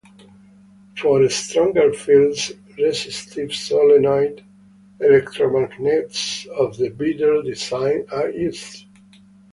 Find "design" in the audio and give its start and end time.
7.43-8.05